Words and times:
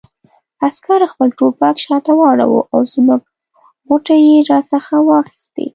عسکر 0.65 1.01
خپل 1.11 1.29
ټوپک 1.37 1.75
شاته 1.85 2.13
واړاوه 2.19 2.61
او 2.73 2.79
زموږ 2.93 3.21
غوټې 3.87 4.17
یې 4.27 4.37
را 4.49 4.59
څخه 4.71 4.95
واخیستې. 5.09 5.65